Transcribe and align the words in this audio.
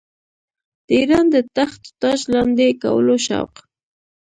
د 0.87 0.89
اېران 0.97 1.25
د 1.33 1.35
تخت 1.55 1.81
و 1.87 1.91
تاج 2.01 2.19
لاندي 2.31 2.69
کولو 2.81 3.15
شوق. 3.27 3.53